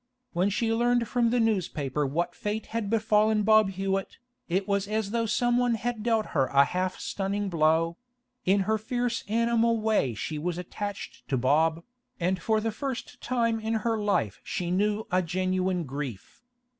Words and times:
When 0.33 0.49
she 0.49 0.73
learned 0.73 1.07
from 1.07 1.29
the 1.29 1.39
newspaper 1.39 2.07
what 2.07 2.33
fate 2.33 2.65
had 2.73 2.89
befallen 2.89 3.43
Bob 3.43 3.69
Hewett, 3.69 4.17
it 4.49 4.67
was 4.67 4.87
as 4.87 5.11
though 5.11 5.27
someone 5.27 5.75
had 5.75 6.01
dealt 6.01 6.25
her 6.33 6.47
a 6.47 6.65
half 6.65 6.97
stunning 6.97 7.49
blow; 7.49 7.97
in 8.43 8.61
her 8.61 8.79
fierce 8.79 9.23
animal 9.27 9.79
way 9.79 10.15
she 10.15 10.39
was 10.39 10.57
attached 10.57 11.27
to 11.29 11.37
Bob, 11.37 11.83
and 12.19 12.41
for 12.41 12.59
the 12.59 12.71
first 12.71 13.21
time 13.21 13.59
in 13.59 13.75
her 13.85 13.95
life 13.95 14.41
she 14.43 14.71
knew 14.71 15.05
a 15.11 15.21
genuine 15.21 15.83
grief. 15.83 16.41